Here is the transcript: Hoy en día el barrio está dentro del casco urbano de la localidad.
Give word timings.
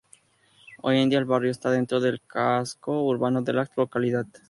Hoy 0.81 0.97
en 0.99 1.09
día 1.11 1.19
el 1.19 1.25
barrio 1.25 1.51
está 1.51 1.69
dentro 1.69 1.99
del 1.99 2.23
casco 2.25 3.03
urbano 3.05 3.43
de 3.43 3.53
la 3.53 3.69
localidad. 3.75 4.25